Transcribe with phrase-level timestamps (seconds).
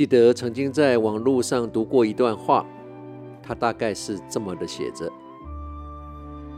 [0.00, 2.64] 记得曾经在网络上读过一段话，
[3.42, 5.12] 它大概是这么的写着：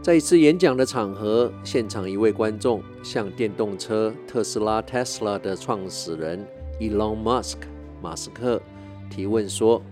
[0.00, 6.46] 在一次演讲的场合，现场一位观众向电动车特斯拉 Tesla 的创始人
[6.78, 7.56] Elon Musk
[8.00, 8.62] 马斯克
[9.10, 9.82] 提问说：“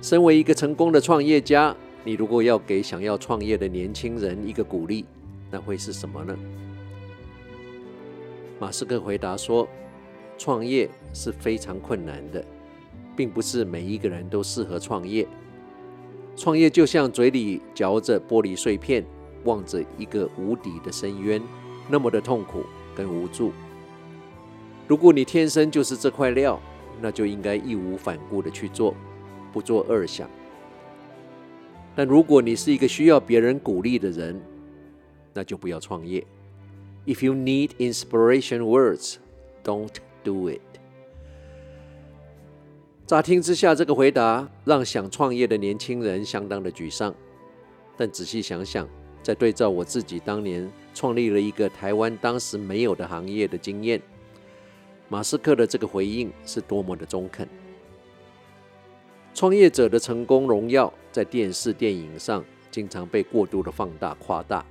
[0.00, 5.04] 身为一个成功的创业家，你如果要给想要创业的年轻人一个鼓励，
[5.50, 6.34] 那会是什么呢？”
[8.58, 9.68] 马斯克回答说。
[10.40, 12.42] 创业是非常困难的，
[13.14, 15.28] 并不是每一个人都适合创业。
[16.34, 19.04] 创业就像嘴里嚼着玻璃碎片，
[19.44, 21.42] 望着一个无底的深渊，
[21.90, 22.64] 那么的痛苦
[22.96, 23.52] 跟无助。
[24.88, 26.58] 如果你天生就是这块料，
[27.02, 28.94] 那就应该义无反顾的去做，
[29.52, 30.26] 不做二想。
[31.94, 34.40] 但如果你是一个需要别人鼓励的人，
[35.34, 36.26] 那就不要创业。
[37.04, 39.16] If you need inspiration words,
[39.62, 39.90] don't.
[40.22, 40.60] Do it。
[43.06, 47.12] 乍听之下，这个回答让想创业的年轻人相当的沮丧。
[47.96, 48.88] 但仔细想想，
[49.22, 54.00] 再对照我自己当年创立了一个台湾当时没有的行业的经验，
[55.08, 57.48] 马斯克的这个回应是多么的中肯。
[59.34, 64.64] 创业者的成功荣耀在电视、电影上经常被过度的放大、夸大，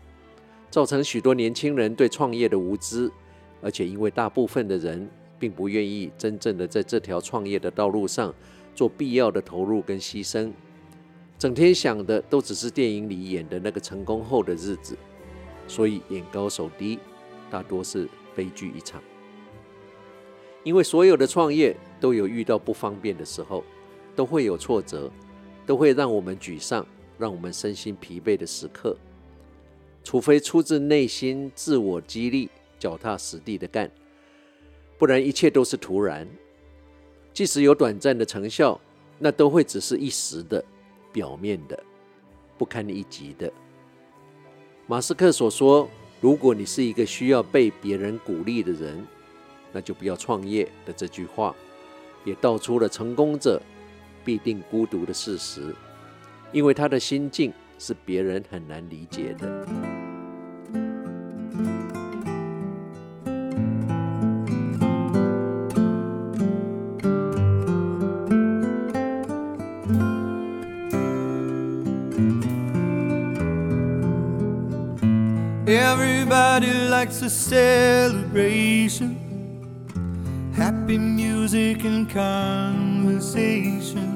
[0.70, 3.12] 造成许多年轻人对创业的无知，
[3.62, 5.10] 而且因为大部分的人。
[5.40, 8.34] 并不愿意真正的在这条创业的道路上
[8.76, 10.52] 做必要的投入跟牺牲，
[11.38, 14.98] 整天想的都只是电影里演的那个成功后的日子，
[15.68, 17.00] 所以眼高手低，
[17.50, 19.02] 大多是悲剧一场。
[20.64, 23.64] 因为所有的创业都有遇到不方便的时候，
[24.16, 25.10] 都会有挫折，
[25.66, 26.86] 都会让我们沮丧，
[27.18, 28.98] 让我们身心疲惫的时刻，
[30.04, 33.90] 除非出自内心自我激励，脚踏实地的干。
[35.00, 36.28] 不然一切都是徒然，
[37.34, 38.80] 即使有短暂的成效，
[39.18, 40.64] 那都会只是一时的、
[41.14, 41.84] 表面的、
[42.58, 43.50] 不堪一击的。
[44.88, 45.90] 马斯克所说
[46.20, 49.08] ：“如果你是一个需要被别人鼓励的人，
[49.72, 51.56] 那就不要创业”的这句话，
[52.26, 53.62] 也道出了成功者
[54.26, 55.74] 必定孤独的事实，
[56.52, 59.99] 因为他的心境是别人很难理解的。
[75.70, 79.14] Everybody likes a celebration,
[80.56, 84.10] happy music and conversation.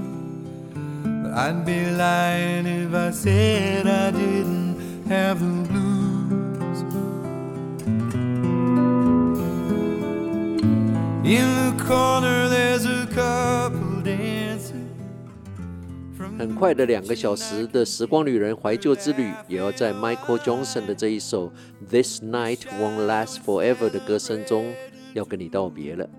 [1.21, 6.81] But I'd be lying if I said I didn't have the blues.
[11.23, 12.42] In the corner,
[16.38, 21.47] 很快的两个小时的时光旅人怀旧之旅，也要在 Michael Johnson 的这一首
[21.89, 24.73] 《This Night Won't Last Forever》的歌声中，
[25.13, 26.09] 要跟你道别了。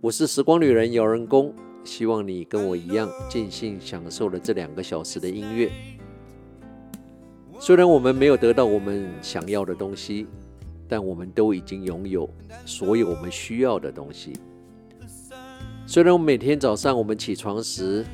[0.00, 5.70] 我是时光旅人姚人工，希望你跟我一样尽兴享受了这两个小时的音乐。
[7.60, 10.26] 虽然我们没有得到我们想要的东西，
[10.88, 12.28] 但我们都已经拥有
[12.64, 14.32] 所有我们需要的东西。
[15.86, 18.04] 虽然我每天早上我们起床时，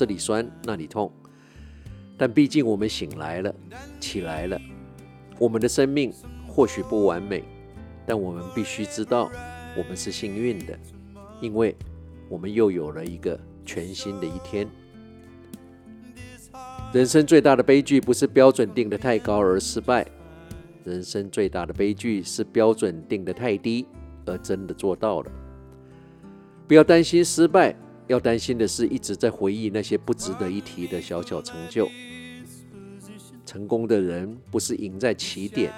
[0.00, 1.12] 这里酸，那里痛，
[2.16, 3.54] 但毕竟我们醒来了，
[4.00, 4.58] 起来了。
[5.38, 6.10] 我们的生命
[6.48, 7.44] 或许不完美，
[8.06, 9.30] 但我们必须知道，
[9.76, 10.74] 我们是幸运的，
[11.42, 11.76] 因为
[12.30, 14.66] 我们又有了一个全新的一天。
[16.94, 20.06] 人生最大的悲剧不是标准定得太高而失败，
[20.82, 23.84] 人生最大的悲剧是标准定得太低
[24.24, 25.30] 而真的做到了。
[26.66, 27.76] 不要担心失败。
[28.10, 31.88] 要担心的是，一直在回忆那些不值得一提的小小成就。
[33.46, 35.72] 成功的人不是赢在起点，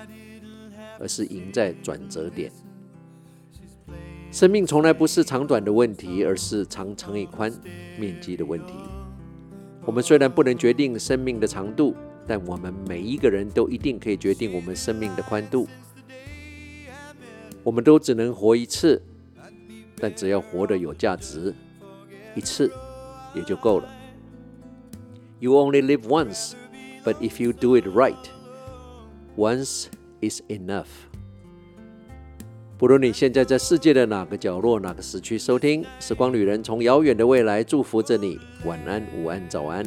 [0.98, 2.50] 而是赢在转折点。
[4.31, 7.52] 生命从来不是长短的问题，而是长乘以宽
[7.99, 8.73] 面积的问题。
[9.85, 11.94] 我们虽然不能决定生命的长度，
[12.26, 15.69] 但我们每一个人都一定可以决定我们生命的宽度。
[17.62, 19.02] 我们都只能活一次，
[19.96, 21.55] 但只要活得有价值。
[22.34, 22.70] 一次
[23.34, 23.88] 也就够了。
[25.40, 26.52] You only live once,
[27.05, 28.14] but if you do it right,
[29.37, 29.87] once
[30.20, 30.87] is enough.
[32.79, 38.38] 不论你现在在世界的哪个角落、哪个时区收听，时光旅人从遥远的未来祝福着你。
[38.64, 39.85] 晚安、午安、早安。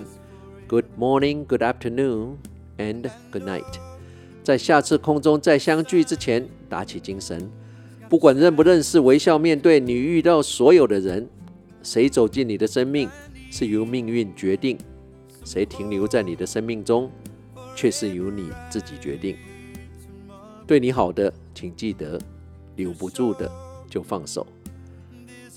[0.68, 2.36] Good morning, good afternoon,
[2.77, 3.63] and good night.
[4.44, 7.50] 在下次空中再相聚之前，打起精神。
[8.07, 11.27] 不管认不认识，微笑面对你遇到所有的人。
[11.85, 13.07] 谁走进你的生命
[13.51, 14.75] 是由命运决定，
[15.45, 17.11] 谁停留在你的生命中
[17.75, 19.37] 却是由你自己决定。
[20.65, 22.19] 对你好的，请记得；
[22.75, 23.49] 留不住的，
[23.87, 24.47] 就放手。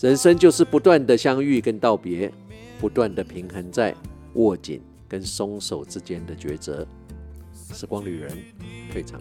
[0.02, 2.30] 人生就是不断的相遇跟道别，
[2.78, 3.94] 不断的平衡在
[4.34, 6.86] 握紧跟松手之间的抉择。
[7.72, 8.30] 时光旅人
[8.92, 9.18] 退场。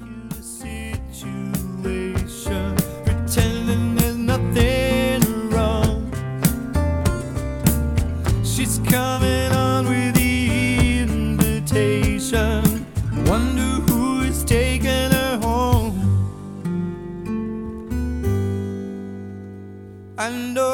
[8.67, 12.85] She's coming on with the invitation.
[13.25, 15.95] Wonder who is taking her home.
[20.17, 20.66] I.